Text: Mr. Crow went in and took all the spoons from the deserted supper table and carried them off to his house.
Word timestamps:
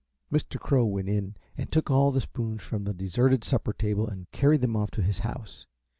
Mr. 0.31 0.59
Crow 0.59 0.83
went 0.85 1.07
in 1.07 1.35
and 1.55 1.71
took 1.71 1.91
all 1.91 2.09
the 2.11 2.21
spoons 2.21 2.63
from 2.63 2.85
the 2.85 2.91
deserted 2.95 3.43
supper 3.43 3.71
table 3.71 4.07
and 4.07 4.31
carried 4.31 4.61
them 4.61 4.75
off 4.75 4.89
to 4.89 5.03
his 5.03 5.19
house. 5.19 5.67